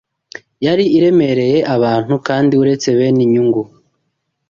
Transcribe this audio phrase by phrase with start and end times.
[0.65, 3.61] yari iremereye abantu kandi uretse bene inyungu